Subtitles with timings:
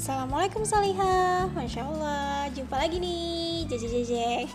[0.00, 1.52] Assalamualaikum Salihah.
[1.52, 3.68] Masya Allah Jumpa lagi nih.
[3.68, 4.48] Jeje jeje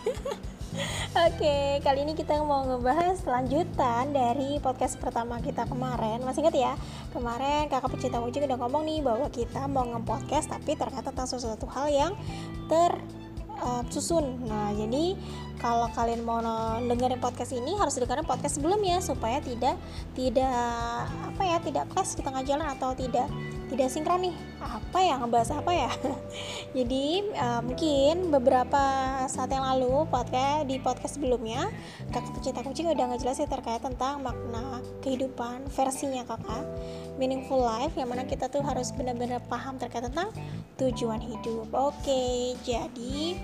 [1.30, 6.26] Oke, kali ini kita mau ngebahas lanjutan dari podcast pertama kita kemarin.
[6.26, 6.74] Masih ingat ya?
[7.14, 11.70] Kemarin kakak pecinta kucing udah ngomong nih bahwa kita mau nge-podcast Tapi ternyata tentang sesuatu
[11.70, 12.12] hal yang
[12.66, 12.98] ter
[13.62, 14.42] uh, susun.
[14.50, 15.14] Nah, jadi
[15.62, 16.42] kalau kalian mau
[16.84, 19.78] dengerin podcast ini harus dengerin podcast sebelumnya supaya tidak
[20.12, 23.26] tidak apa tidak kelas di tengah jalan atau tidak
[23.66, 24.36] tidak sinkron nih.
[24.62, 25.18] Apa ya?
[25.18, 25.90] Ngebahas apa ya?
[26.78, 28.82] Jadi uh, mungkin beberapa
[29.26, 31.66] saat yang lalu podcast di podcast sebelumnya
[32.14, 36.62] kakak pecinta kucing udah ngejelasin terkait tentang makna kehidupan versinya kakak
[37.18, 40.30] meaningful life yang mana kita tuh harus benar-benar paham terkait tentang
[40.78, 41.66] tujuan hidup.
[41.74, 43.34] Oke jadi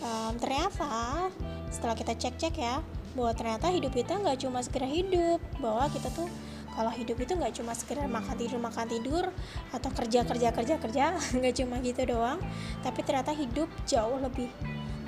[0.00, 1.28] um, ternyata
[1.68, 2.80] setelah kita cek-cek ya
[3.16, 6.28] bahwa ternyata hidup kita nggak cuma segera hidup bahwa kita tuh
[6.76, 9.24] kalau hidup itu nggak cuma sekedar makan tidur makan tidur
[9.72, 11.04] atau kerja kerja kerja kerja
[11.40, 12.36] nggak cuma gitu doang.
[12.84, 14.52] Tapi ternyata hidup jauh lebih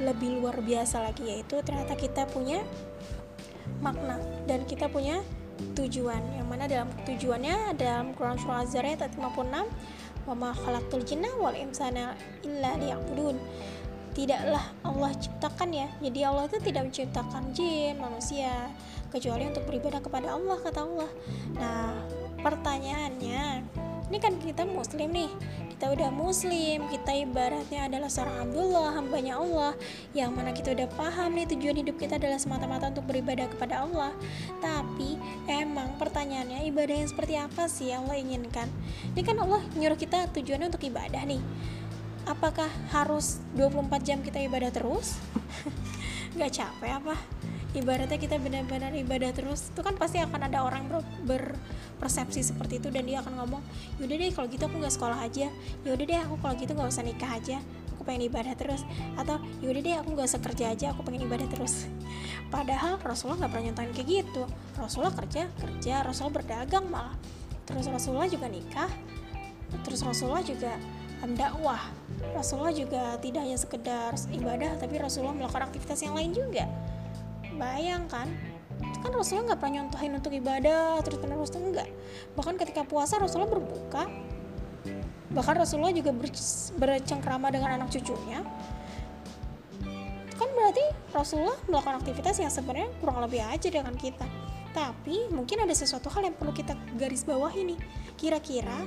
[0.01, 2.65] lebih luar biasa lagi yaitu ternyata kita punya
[3.85, 4.17] makna
[4.49, 5.21] dan kita punya
[5.77, 6.25] tujuan.
[6.41, 11.53] Yang mana dalam tujuannya dalam Quran surah Az-Zariyat ayat 56 wa ma khalaqtul jinna wal
[11.53, 12.17] insana
[12.49, 13.37] illa liya'budun.
[14.17, 15.89] Tidaklah Allah ciptakan ya.
[16.01, 18.73] Jadi Allah itu tidak menciptakan jin manusia
[19.09, 21.11] kecuali untuk beribadah kepada Allah kata Allah.
[21.57, 21.93] Nah
[22.41, 23.45] pertanyaannya
[24.09, 25.29] ini kan kita muslim nih.
[25.79, 29.73] Kita udah muslim kita ibaratnya adalah seorang Abdullah hambanya Allah.
[30.17, 34.11] Yang mana kita udah paham nih tujuan hidup kita adalah semata-mata untuk beribadah kepada Allah.
[34.59, 38.67] Tapi emang pertanyaannya ibadah yang seperti apa sih yang Allah inginkan?
[39.13, 41.45] Ini kan Allah nyuruh kita tujuannya untuk ibadah nih.
[42.27, 45.21] Apakah harus 24 jam kita ibadah terus?
[46.41, 47.38] Gak capek apa?
[47.79, 51.03] Ibaratnya kita benar-benar ibadah terus itu kan pasti akan ada orang ber,
[51.99, 53.63] berpersepsi seperti itu dan dia akan ngomong
[53.99, 55.51] yaudah deh kalau gitu aku nggak sekolah aja.
[55.83, 57.59] Yaudah deh aku kalau gitu nggak usah nikah aja.
[57.99, 58.87] Aku pengen ibadah terus.
[59.19, 61.91] Atau yaudah deh aku nggak usah kerja aja aku pengen ibadah terus.
[62.55, 64.43] Padahal Rasulullah nggak pernah nyontohin kayak gitu.
[64.79, 67.17] Rasulullah kerja kerja Rasulullah berdagang malah.
[67.67, 68.91] Terus Rasulullah juga nikah.
[69.85, 70.79] Terus Rasulullah juga
[71.19, 71.83] dakwah
[72.31, 76.71] Rasulullah juga tidak hanya sekedar ibadah tapi Rasulullah melakukan aktivitas yang lain juga
[77.59, 78.31] bayangkan
[79.03, 79.11] kan?
[79.15, 81.89] Rasulullah nggak pernah nyontohin untuk ibadah terus menerus enggak.
[82.35, 84.07] Bahkan ketika puasa Rasulullah berbuka.
[85.29, 86.33] Bahkan Rasulullah juga ber,
[86.81, 88.41] bercengkrama dengan anak cucunya.
[90.39, 94.25] Kan berarti Rasulullah melakukan aktivitas yang sebenarnya kurang lebih aja dengan kita.
[94.73, 97.75] Tapi mungkin ada sesuatu hal yang perlu kita garis bawah ini
[98.15, 98.87] kira-kira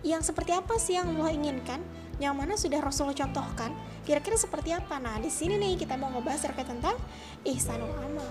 [0.00, 1.80] yang seperti apa sih yang Allah inginkan
[2.20, 3.72] yang mana sudah Rasulullah contohkan
[4.04, 6.94] kira-kira seperti apa nah di sini nih kita mau ngebahas terkait tentang
[7.48, 8.28] ihsanul amal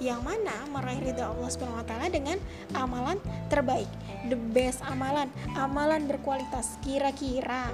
[0.00, 2.36] yang mana meraih ridha Allah Subhanahu wa taala dengan
[2.76, 3.16] amalan
[3.48, 3.88] terbaik
[4.28, 7.72] the best amalan amalan berkualitas kira-kira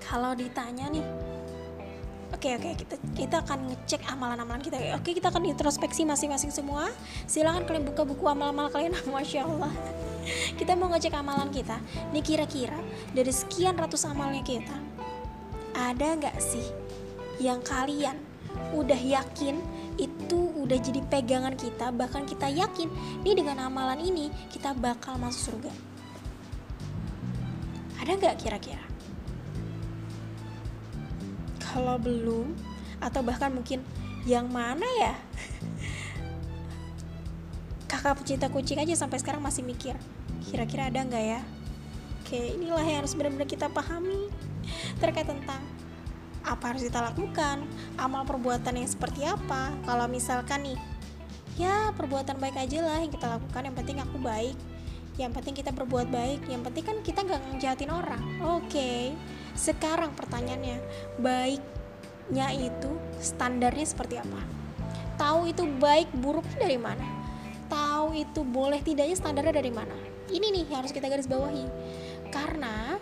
[0.00, 1.04] kalau ditanya nih
[2.28, 4.76] Oke oke kita kita akan ngecek amalan-amalan kita.
[5.00, 6.92] Oke kita akan introspeksi masing-masing semua.
[7.24, 8.92] Silahkan kalian buka buku amal-amal kalian.
[9.08, 9.72] Masya Allah.
[10.58, 11.78] Kita mau ngecek amalan kita.
[12.12, 12.78] Nih kira-kira
[13.14, 14.76] dari sekian ratus amalnya kita
[15.78, 16.66] ada nggak sih
[17.38, 18.18] yang kalian
[18.74, 19.62] udah yakin
[19.98, 22.90] itu udah jadi pegangan kita bahkan kita yakin
[23.22, 25.72] nih dengan amalan ini kita bakal masuk surga
[28.02, 28.82] ada nggak kira-kira
[31.62, 32.54] kalau belum
[32.98, 33.82] atau bahkan mungkin
[34.26, 35.14] yang mana ya
[37.88, 39.96] kakak pecinta kucing aja sampai sekarang masih mikir
[40.46, 41.40] kira-kira ada nggak ya
[42.22, 44.28] oke inilah yang harus benar-benar kita pahami
[45.00, 45.64] terkait tentang
[46.48, 47.60] apa harus kita lakukan,
[48.00, 49.68] amal perbuatan yang seperti apa.
[49.84, 50.78] Kalau misalkan nih,
[51.60, 54.56] ya perbuatan baik aja lah yang kita lakukan, yang penting aku baik,
[55.20, 58.22] yang penting kita berbuat baik, yang penting kan kita nggak ngejahatin orang.
[58.56, 59.12] Oke,
[59.52, 60.80] sekarang pertanyaannya,
[61.20, 62.90] baiknya itu
[63.20, 64.40] standarnya seperti apa?
[65.20, 67.17] Tahu itu baik buruknya dari mana?
[68.08, 69.92] Tahu itu boleh tidaknya standarnya dari mana?
[70.32, 71.68] Ini nih harus kita garis bawahi.
[72.32, 72.96] Karena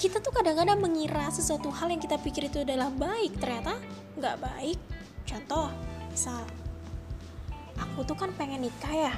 [0.00, 3.76] kita tuh kadang-kadang mengira sesuatu hal yang kita pikir itu adalah baik ternyata
[4.16, 4.80] nggak baik.
[5.28, 5.68] Contoh
[6.08, 6.40] misal
[7.76, 9.14] aku tuh kan pengen nikah ya.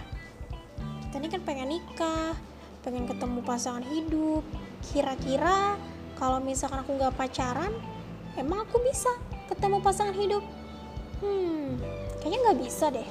[1.07, 2.35] Kita ini kan pengen nikah
[2.83, 4.43] pengen ketemu pasangan hidup.
[4.91, 5.79] Kira-kira
[6.19, 7.71] kalau misalkan aku nggak pacaran
[8.35, 9.15] emang aku bisa
[9.47, 10.43] ketemu pasangan hidup?
[11.23, 11.79] Hmm
[12.27, 13.07] kayaknya nggak bisa deh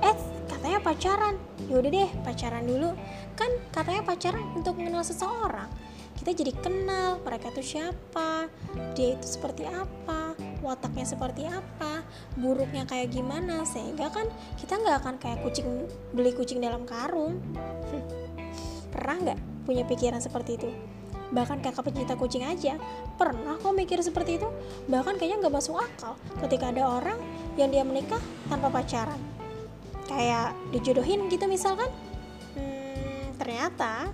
[0.00, 0.16] eh
[0.50, 1.34] katanya pacaran.
[1.68, 2.90] Yaudah deh pacaran dulu.
[3.38, 5.70] Kan katanya pacaran untuk mengenal seseorang.
[6.20, 8.52] Kita jadi kenal mereka itu siapa
[8.92, 12.04] dia itu seperti apa wataknya seperti apa
[12.36, 14.28] buruknya kayak gimana sehingga kan
[14.60, 17.40] kita nggak akan kayak kucing beli kucing dalam karung.
[18.92, 20.68] Pernah nggak punya pikiran seperti itu?
[21.32, 22.76] Bahkan kakak pencinta kucing aja.
[23.16, 24.48] Pernah kok mikir seperti itu?
[24.92, 27.16] Bahkan kayaknya nggak masuk akal ketika ada orang
[27.56, 28.20] yang dia menikah
[28.52, 29.39] tanpa pacaran
[30.10, 31.86] kayak dijodohin gitu misalkan.
[32.58, 34.10] Hmm, ternyata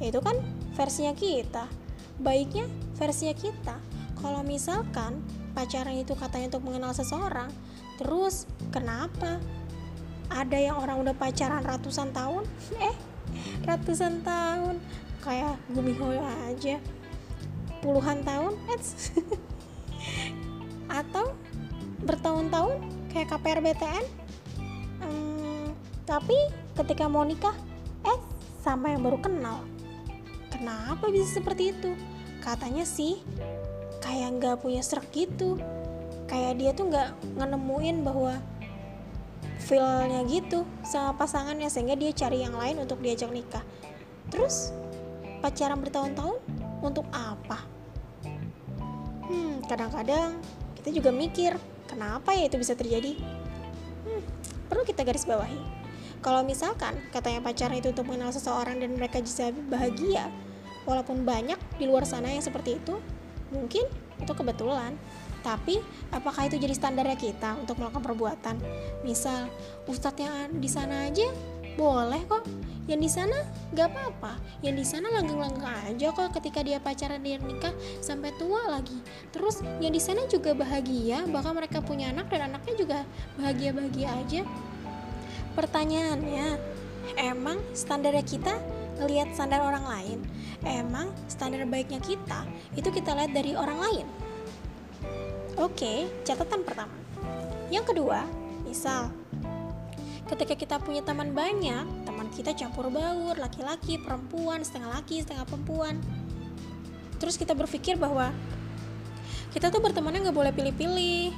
[0.00, 0.40] ya itu kan
[0.72, 1.68] versinya kita.
[2.16, 2.64] Baiknya
[2.96, 3.76] versinya kita.
[4.18, 5.20] Kalau misalkan
[5.52, 7.52] pacaran itu katanya untuk mengenal seseorang
[8.00, 9.42] terus kenapa
[10.30, 12.48] ada yang orang udah pacaran ratusan tahun?
[12.88, 12.96] Eh
[13.68, 14.80] ratusan tahun.
[15.20, 16.80] Kayak Gumiho aja.
[17.84, 18.56] Puluhan tahun
[20.98, 21.36] atau
[22.02, 22.80] bertahun-tahun
[23.12, 24.04] kayak KPR BTN
[26.08, 27.52] tapi ketika mau nikah
[28.08, 28.16] eh
[28.64, 29.60] sama yang baru kenal.
[30.48, 31.92] Kenapa bisa seperti itu?
[32.40, 33.20] Katanya sih
[34.00, 35.60] kayak nggak punya serak gitu.
[36.24, 38.40] Kayak dia tuh nggak ngenemuin bahwa
[39.60, 43.62] feelnya gitu sama pasangannya sehingga dia cari yang lain untuk diajak nikah.
[44.32, 44.72] Terus
[45.44, 46.40] pacaran bertahun-tahun
[46.80, 47.68] untuk apa?
[49.28, 50.40] Hmm kadang-kadang
[50.80, 51.52] kita juga mikir
[51.84, 53.20] kenapa ya itu bisa terjadi?
[54.08, 54.24] Hmm,
[54.72, 55.78] perlu kita garis bawahi
[56.20, 60.26] kalau misalkan katanya pacaran itu untuk mengenal seseorang dan mereka bisa bahagia
[60.88, 62.96] walaupun banyak di luar sana yang seperti itu
[63.52, 63.84] mungkin
[64.18, 64.96] itu kebetulan.
[65.38, 65.78] Tapi
[66.10, 68.56] apakah itu jadi standarnya kita untuk melakukan perbuatan?
[69.06, 69.46] Misal
[69.86, 71.30] ustadz yang di sana aja
[71.78, 72.42] boleh kok.
[72.90, 73.38] Yang di sana
[73.70, 74.32] nggak apa-apa.
[74.66, 77.70] Yang di sana langgeng-langgeng aja kok ketika dia pacaran dia nikah
[78.02, 78.98] sampai tua lagi.
[79.30, 82.98] Terus yang di sana juga bahagia bahkan mereka punya anak dan anaknya juga
[83.38, 84.42] bahagia-bahagia aja
[85.56, 86.58] pertanyaannya
[87.16, 88.54] emang standarnya kita
[88.98, 90.18] ngelihat standar orang lain?
[90.66, 92.42] Emang standar baiknya kita
[92.74, 94.06] itu kita lihat dari orang lain?
[95.58, 96.94] Oke catatan pertama.
[97.70, 98.26] Yang kedua
[98.66, 99.10] misal
[100.28, 105.96] ketika kita punya teman banyak teman kita campur baur laki-laki perempuan setengah laki setengah perempuan.
[107.18, 108.30] Terus kita berpikir bahwa
[109.50, 111.34] kita tuh bertemannya nggak boleh pilih-pilih.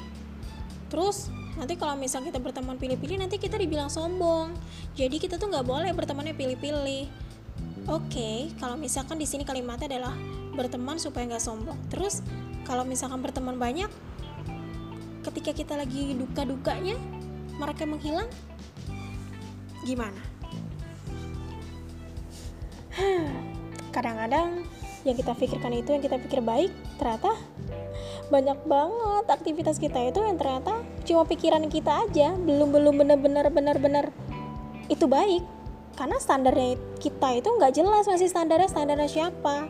[0.91, 4.55] Terus nanti kalau misal kita berteman pilih-pilih nanti kita dibilang sombong.
[4.95, 7.11] Jadi kita tuh nggak boleh bertemannya pilih-pilih.
[7.89, 10.15] Oke kalau misalkan di sini kalimatnya adalah
[10.55, 11.79] berteman supaya nggak sombong.
[11.91, 12.23] Terus
[12.63, 13.91] kalau misalkan berteman banyak
[15.27, 16.97] ketika kita lagi duka-dukanya
[17.59, 18.29] mereka menghilang
[19.85, 20.21] gimana?
[23.95, 24.65] Kadang-kadang
[25.05, 27.33] yang kita pikirkan itu yang kita pikir baik, ternyata
[28.29, 34.15] banyak banget aktivitas kita itu yang ternyata cuma pikiran kita aja, belum belum benar-benar benar-benar
[34.87, 35.43] itu baik.
[35.99, 39.67] Karena standarnya kita itu nggak jelas masih standarnya standarnya siapa.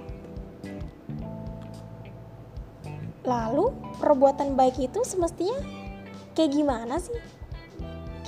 [3.25, 5.57] Lalu perbuatan baik itu semestinya
[6.37, 7.17] kayak gimana sih?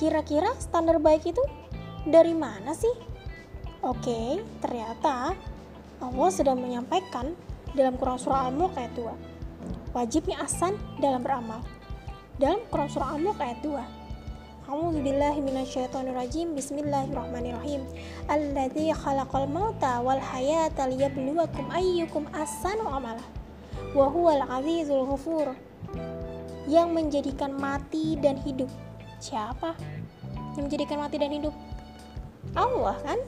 [0.01, 1.45] Kira-kira standar baik itu
[2.09, 2.97] dari mana sih?
[3.85, 5.37] Oke, ternyata
[6.01, 7.37] Allah sudah menyampaikan
[7.77, 9.93] dalam Quran Surah Al-Mulk ayat 2.
[9.93, 11.61] Wajibnya asan dalam beramal.
[12.43, 13.71] Dalam Quran Surah Al-Mulk ayat 2.
[14.67, 16.59] A'udzu billahi minasyaitonir rajim.
[16.59, 17.87] Bismillahirrahmanirrahim.
[18.27, 23.23] Alladzi khalaqal mauta wal hayata liyabluwakum ayyukum ahsanu amala.
[23.95, 25.55] Wa huwal azizul ghafur.
[26.67, 28.75] Yang menjadikan mati dan hidup.
[29.23, 29.79] Siapa?
[30.59, 31.55] Yang menjadikan mati dan hidup?
[32.59, 33.23] Allah kan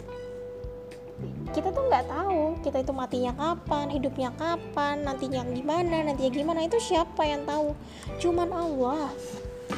[1.55, 6.79] kita tuh nggak tahu kita itu matinya kapan hidupnya kapan nantinya gimana nantinya gimana itu
[6.83, 7.73] siapa yang tahu?
[8.19, 9.11] Cuman Allah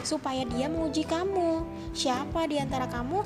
[0.03, 1.63] supaya dia menguji kamu.
[1.93, 3.21] Siapa di antara kamu?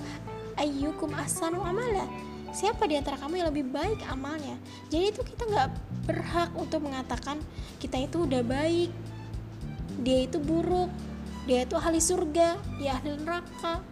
[0.58, 2.04] Ayyukum asanu amala.
[2.50, 4.58] Siapa di antara kamu yang lebih baik amalnya?
[4.90, 5.68] Jadi itu kita nggak
[6.10, 7.38] berhak untuk mengatakan
[7.78, 8.90] kita itu udah baik
[10.00, 10.88] dia itu buruk
[11.44, 13.84] dia itu ahli surga dia ahli neraka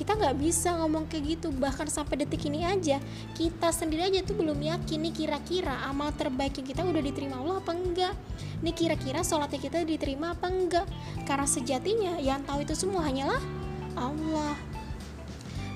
[0.00, 1.52] kita nggak bisa ngomong kayak gitu.
[1.52, 2.96] Bahkan sampai detik ini aja
[3.36, 7.60] kita sendiri aja tuh belum yakin nih kira-kira amal terbaik yang kita udah diterima Allah
[7.60, 8.16] apa enggak.
[8.64, 10.88] Nih kira-kira sholatnya kita diterima apa enggak.
[11.28, 13.44] Karena sejatinya yang tahu itu semua hanyalah
[13.92, 14.56] Allah.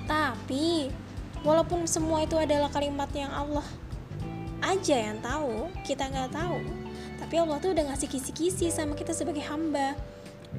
[0.08, 0.88] Tapi
[1.44, 3.64] walaupun semua itu adalah kalimat yang Allah
[4.64, 6.56] aja yang tahu kita nggak tahu
[7.20, 9.92] tapi Allah tuh udah ngasih kisi-kisi sama kita sebagai hamba.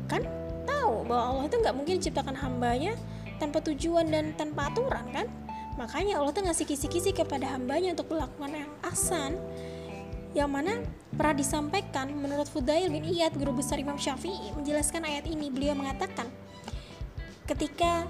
[0.05, 0.25] Kan
[0.65, 2.93] tahu bahwa Allah itu nggak mungkin ciptakan hambanya
[3.37, 5.27] tanpa tujuan dan tanpa aturan kan?
[5.75, 9.35] Makanya Allah tuh ngasih kisi-kisi kepada hambanya untuk melakukan yang asan
[10.35, 10.83] yang mana
[11.15, 15.47] pernah disampaikan menurut Fudail bin Iyad guru besar Imam Syafi'i menjelaskan ayat ini.
[15.47, 16.27] Beliau mengatakan
[17.47, 18.03] ketika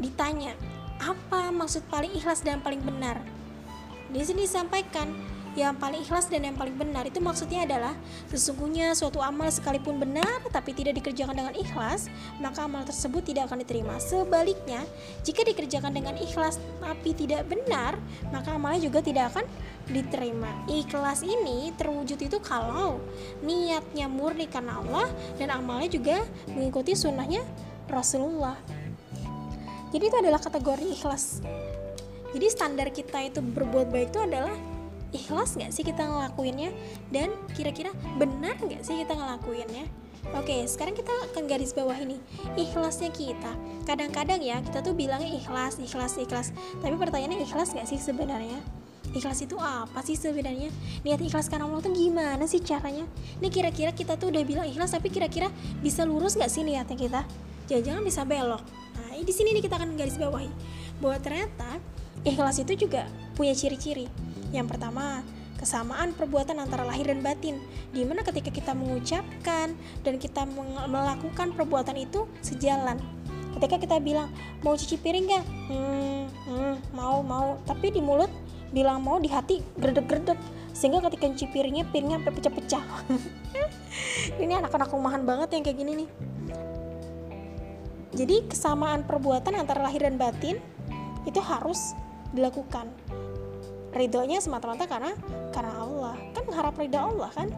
[0.00, 0.52] ditanya
[1.00, 3.20] apa maksud paling ikhlas dan paling benar?
[4.12, 5.08] Di sini disampaikan
[5.52, 7.04] yang paling ikhlas dan yang paling benar.
[7.04, 7.92] Itu maksudnya adalah
[8.32, 12.08] sesungguhnya suatu amal sekalipun benar tapi tidak dikerjakan dengan ikhlas
[12.40, 14.00] maka amal tersebut tidak akan diterima.
[14.00, 14.82] Sebaliknya
[15.26, 17.96] jika dikerjakan dengan ikhlas tapi tidak benar
[18.32, 19.44] maka amalnya juga tidak akan
[19.90, 20.50] diterima.
[20.70, 23.02] Ikhlas ini terwujud itu kalau
[23.44, 27.42] niatnya murni karena Allah dan amalnya juga mengikuti sunnahnya
[27.90, 28.56] Rasulullah.
[29.92, 31.44] Jadi itu adalah kategori ikhlas.
[32.32, 34.56] Jadi standar kita itu berbuat baik itu adalah
[35.12, 36.72] ikhlas nggak sih kita ngelakuinnya
[37.12, 39.86] dan kira-kira benar nggak sih kita ngelakuinnya
[40.38, 42.14] Oke, sekarang kita akan garis bawah ini
[42.54, 47.98] Ikhlasnya kita Kadang-kadang ya, kita tuh bilangnya ikhlas, ikhlas, ikhlas Tapi pertanyaannya ikhlas nggak sih
[47.98, 48.62] sebenarnya?
[49.18, 50.70] Ikhlas itu apa sih sebenarnya?
[51.02, 53.02] Niat ikhlas karena Allah tuh gimana sih caranya?
[53.42, 55.50] Ini kira-kira kita tuh udah bilang ikhlas Tapi kira-kira
[55.82, 57.20] bisa lurus nggak sih niatnya kita?
[57.66, 58.62] Jangan-jangan bisa belok
[58.94, 60.54] Nah, di sini nih kita akan garis bawahi
[61.02, 61.82] Bahwa ternyata
[62.22, 65.24] ikhlas itu juga punya ciri-ciri yang pertama,
[65.56, 67.56] kesamaan perbuatan antara lahir dan batin,
[67.90, 69.72] di mana ketika kita mengucapkan
[70.04, 70.44] dan kita
[70.90, 73.00] melakukan perbuatan itu sejalan.
[73.56, 74.28] Ketika kita bilang
[74.60, 75.44] mau cuci piring gak?
[75.70, 78.28] Hmm, hmm, mau mau, tapi di mulut
[78.72, 80.40] bilang mau di hati gredek-gredek
[80.72, 82.84] sehingga ketika cuci piringnya piringnya sampai pecah-pecah.
[84.42, 86.08] ini anak-anak rumahan banget yang kayak gini nih.
[88.12, 90.60] Jadi kesamaan perbuatan antara lahir dan batin
[91.24, 91.96] itu harus
[92.32, 92.88] dilakukan
[93.92, 95.12] ridhonya semata-mata karena
[95.52, 96.14] karena Allah.
[96.32, 97.48] Kan mengharap ridho Allah kan?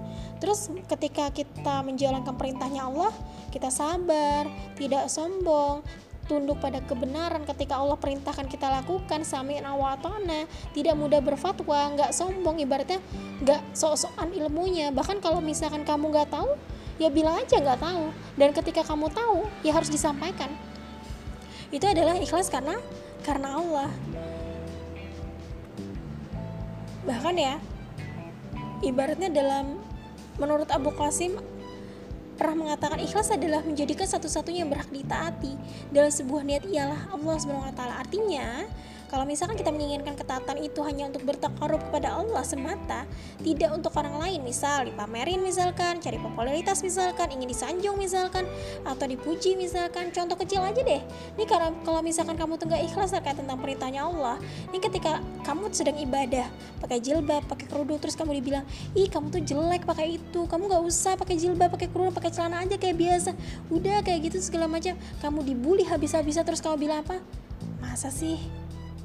[0.42, 3.14] Terus ketika kita menjalankan perintahnya Allah
[3.54, 5.86] kita sabar tidak sombong
[6.24, 12.58] tunduk pada kebenaran ketika Allah perintahkan kita lakukan sami awatona tidak mudah berfatwa nggak sombong
[12.64, 12.98] ibaratnya
[13.44, 14.90] nggak sok-sokan ilmunya.
[14.90, 16.50] Bahkan kalau misalkan kamu nggak tahu
[16.98, 18.10] ya bilang aja nggak tahu.
[18.34, 20.50] Dan ketika kamu tahu ya harus disampaikan.
[21.70, 22.78] Itu adalah ikhlas karena
[23.24, 23.88] karena Allah
[27.04, 27.54] bahkan ya
[28.80, 29.80] ibaratnya dalam
[30.40, 31.38] menurut Abu Qasim
[32.34, 35.54] pernah mengatakan ikhlas adalah menjadikan satu-satunya yang berhak ditaati
[35.94, 37.36] dalam sebuah niat ialah Allah
[37.70, 37.94] taala.
[38.02, 38.66] Artinya,
[39.14, 43.06] kalau misalkan kita menginginkan ketaatan itu hanya untuk bertakarub kepada Allah semata,
[43.46, 48.42] tidak untuk orang lain, misal dipamerin misalkan, cari popularitas misalkan, ingin disanjung misalkan,
[48.82, 50.98] atau dipuji misalkan, contoh kecil aja deh.
[51.38, 54.34] Ini karena kalau misalkan kamu tuh nggak ikhlas terkait tentang perintahnya Allah,
[54.74, 56.50] ini ketika kamu sedang ibadah,
[56.82, 58.66] pakai jilbab, pakai kerudung, terus kamu dibilang,
[58.98, 62.66] ih kamu tuh jelek pakai itu, kamu nggak usah pakai jilbab, pakai kerudung, pakai celana
[62.66, 63.30] aja kayak biasa,
[63.70, 67.22] udah kayak gitu segala macam, kamu dibully habis-habisan terus kamu bilang apa?
[67.78, 68.63] Masa sih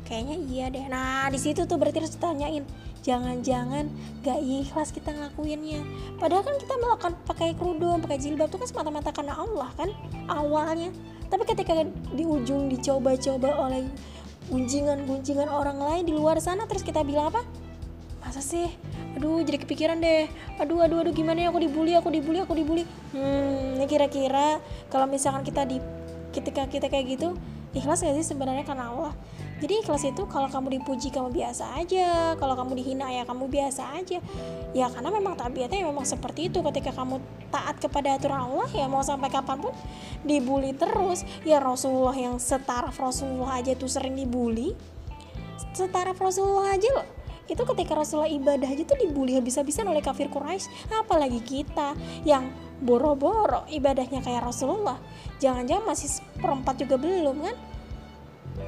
[0.09, 0.89] kayaknya iya deh.
[0.89, 2.65] Nah di situ tuh berarti harus ditanyain
[3.05, 3.87] jangan-jangan
[4.25, 5.85] gak ikhlas kita ngelakuinnya?
[6.17, 9.93] Padahal kan kita melakukan pakai kerudung pakai jilbab itu kan semata-mata karena Allah kan
[10.27, 10.89] awalnya.
[11.29, 11.85] Tapi ketika
[12.17, 13.85] di ujung dicoba-coba oleh
[14.49, 17.45] gunjingan-gunjingan orang lain di luar sana terus kita bilang apa?
[18.25, 18.67] Masa sih?
[19.13, 20.25] Aduh jadi kepikiran deh.
[20.57, 21.53] Aduh aduh aduh gimana ya?
[21.53, 22.83] Aku dibully aku dibully aku dibully.
[23.13, 24.57] Hmm ini kira-kira
[24.89, 25.77] kalau misalkan kita di
[26.35, 27.37] ketika kita kayak gitu
[27.75, 29.13] ikhlas gak sih sebenarnya karena Allah?
[29.59, 32.33] Jadi ikhlas itu kalau kamu dipuji kamu biasa aja.
[32.39, 34.23] Kalau kamu dihina ya kamu biasa aja.
[34.71, 36.63] Ya karena memang tabiatnya memang seperti itu.
[36.63, 37.19] Ketika kamu
[37.51, 39.75] taat kepada aturan Allah ya mau sampai kapan pun
[40.23, 41.27] dibully terus.
[41.43, 44.71] Ya Rasulullah yang setara Rasulullah aja tuh sering dibully.
[45.75, 47.18] Setara Rasulullah aja loh
[47.53, 50.69] itu ketika Rasulullah ibadah aja tuh dibully habis-habisan oleh kafir Quraisy.
[50.93, 54.97] Apalagi kita yang boro-boro ibadahnya kayak Rasulullah.
[55.41, 57.55] Jangan-jangan masih perempat juga belum kan?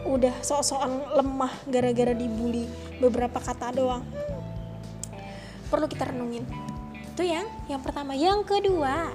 [0.08, 2.66] Udah sok-sokan lemah gara-gara dibully
[3.00, 4.04] beberapa kata doang.
[5.72, 6.44] Perlu kita renungin.
[7.12, 8.16] Itu yang yang pertama.
[8.16, 9.12] Yang kedua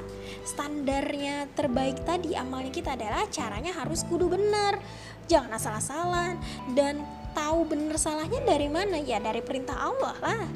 [0.47, 4.81] standarnya terbaik tadi amalnya kita adalah caranya harus kudu benar.
[5.27, 6.39] Jangan asal-asalan.
[6.73, 7.03] Dan
[7.37, 8.97] tahu benar salahnya dari mana?
[8.97, 10.49] Ya dari perintah Allah lah.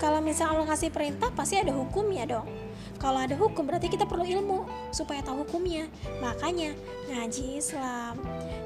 [0.00, 2.48] Kalau misalnya Allah ngasih perintah pasti ada hukumnya dong.
[2.96, 5.84] Kalau ada hukum berarti kita perlu ilmu supaya tahu hukumnya.
[6.24, 6.72] Makanya
[7.12, 8.16] ngaji Islam.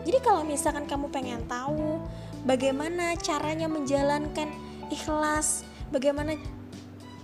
[0.06, 1.98] Jadi kalau misalkan kamu pengen tahu
[2.46, 4.48] bagaimana caranya menjalankan
[4.88, 6.38] ikhlas bagaimana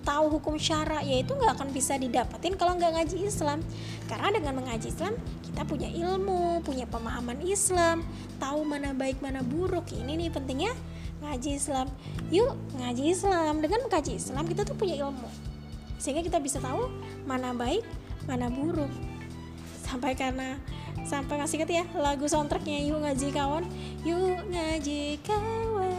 [0.04, 3.64] tahu hukum syara ya itu nggak akan bisa didapetin kalau nggak ngaji Islam.
[4.06, 8.04] Karena dengan mengaji Islam kita punya ilmu punya pemahaman Islam
[8.36, 9.90] tahu mana baik mana buruk.
[9.90, 10.72] Ini nih pentingnya
[11.24, 11.88] ngaji Islam.
[12.28, 13.64] Yuk ngaji Islam.
[13.64, 15.28] Dengan mengkaji Islam kita tuh punya ilmu.
[15.96, 16.92] Sehingga kita bisa tahu
[17.24, 17.82] mana baik
[18.28, 18.92] mana buruk.
[19.80, 20.60] Sampai karena
[21.04, 23.64] sampai inget ya lagu soundtracknya yuk ngaji kawan.
[24.04, 25.93] Yuk ngaji kawan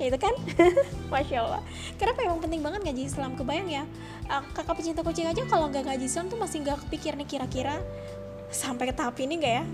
[0.00, 0.34] ya itu kan?
[1.12, 1.62] Masya allah.
[2.00, 3.36] Kenapa emang penting banget ngaji Islam?
[3.36, 3.84] Kebayang ya
[4.54, 7.82] kakak pecinta kucing aja kalau nggak ngaji Islam tuh masih nggak kepikir nih kira-kira
[8.50, 9.64] sampai ke tahap ini nggak ya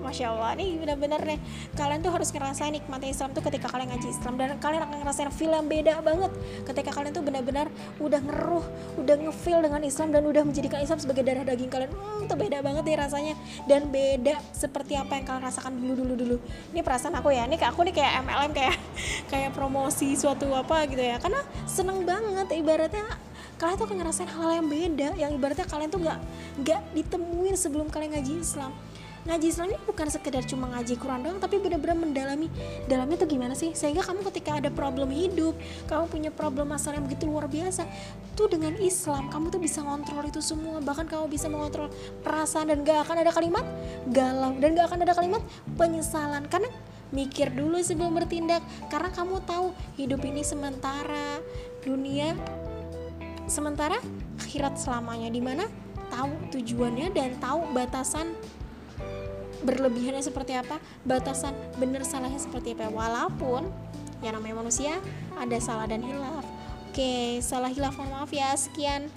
[0.00, 0.56] masya Allah.
[0.56, 1.38] Nih bener-bener nih
[1.76, 4.34] kalian tuh harus ngerasain nikmatnya Islam tuh ketika kalian ngaji Islam.
[4.40, 6.32] Dan kalian akan ngerasain feel yang beda banget
[6.66, 7.66] ketika kalian tuh benar-benar
[8.00, 8.64] udah ngeruh
[8.98, 11.90] udah ngefeel dengan Islam dan udah menjadikan Islam sebagai darah daging kalian.
[11.92, 13.34] Hmm, tuh beda banget nih rasanya.
[13.68, 16.36] Dan beda seperti apa yang kalian rasakan dulu dulu dulu
[16.72, 17.44] ini perasaan aku ya.
[17.46, 18.76] Ini kayak aku nih kayak MLM kayak
[19.30, 21.20] kayak promosi suatu apa gitu ya.
[21.20, 23.06] Karena seneng banget ibaratnya
[23.60, 26.18] kalian tuh akan ngerasain hal-hal yang beda yang ibaratnya kalian tuh nggak
[26.64, 28.72] nggak ditemuin sebelum kalian ngaji Islam
[29.20, 32.48] ngaji Islam ini bukan sekedar cuma ngaji Quran doang tapi benar-benar mendalami.
[32.88, 33.76] Dalamnya tuh gimana sih?
[33.76, 35.52] Sehingga kamu ketika ada problem hidup
[35.84, 37.84] kamu punya problem masalah yang begitu luar biasa
[38.32, 40.80] tuh dengan Islam kamu tuh bisa ngontrol itu semua.
[40.80, 41.92] Bahkan kamu bisa mengontrol
[42.24, 43.64] perasaan dan gak akan ada kalimat
[44.08, 44.56] galau.
[44.56, 45.42] Dan gak akan ada kalimat
[45.76, 46.48] penyesalan.
[46.48, 46.72] Karena
[47.12, 48.64] mikir dulu sebelum bertindak.
[48.88, 51.44] Karena kamu tahu hidup ini sementara
[51.84, 52.32] dunia
[53.44, 54.00] sementara
[54.40, 55.28] akhirat selamanya.
[55.28, 55.68] Di mana
[56.08, 58.32] tahu tujuannya dan tahu batasan
[59.62, 62.90] berlebihannya seperti apa batasan benar salahnya seperti apa.
[62.90, 63.68] Walaupun
[64.20, 64.92] yang namanya manusia
[65.40, 66.44] ada salah dan hilaf
[66.90, 68.52] oke salah hilaf mohon maaf ya.
[68.56, 69.08] Sekian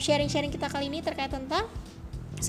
[0.00, 1.68] sharing-sharing uh, kita kali ini terkait tentang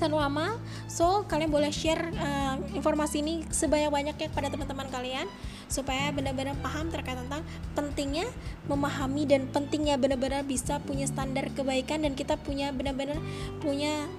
[0.02, 0.58] amal
[0.90, 5.26] so kalian boleh share uh, informasi ini sebanyak-banyaknya kepada teman-teman kalian
[5.70, 7.46] supaya benar-benar paham terkait tentang
[7.78, 8.26] pentingnya
[8.66, 13.22] memahami dan pentingnya benar-benar bisa punya standar kebaikan dan kita punya benar-benar
[13.62, 14.10] punya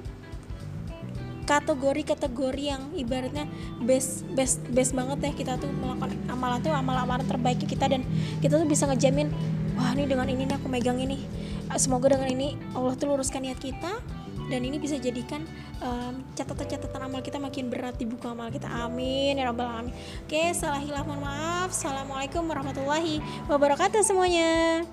[1.45, 3.45] kategori-kategori yang ibaratnya
[3.85, 7.85] best best best banget ya kita tuh melakukan amalan tuh amal-amalan terbaik kita.
[7.85, 8.03] Dan
[8.41, 9.29] kita tuh bisa ngejamin
[9.77, 11.21] wah ini dengan ini nih aku megang ini.
[11.77, 14.01] Semoga dengan ini Allah tuh luruskan niat kita.
[14.45, 15.41] Dan ini bisa jadikan
[15.81, 18.69] um, catatan-catatan amal kita makin berat di buku amal kita.
[18.69, 19.93] Amin ya rabbal alamin.
[20.25, 21.73] Oke salah hilaf maaf.
[21.73, 24.85] Assalamualaikum warahmatullahi wabarakatuh semuanya